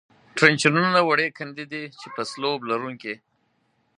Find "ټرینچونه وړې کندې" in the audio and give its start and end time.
0.37-1.65